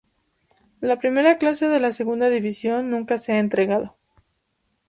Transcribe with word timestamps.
La 0.79 0.95
primera 0.97 1.37
clase 1.37 1.67
de 1.67 1.79
la 1.79 1.91
segunda 1.91 2.27
división 2.31 2.89
nunca 2.89 3.19
se 3.19 3.33
ha 3.33 3.37
entregado. 3.39 3.95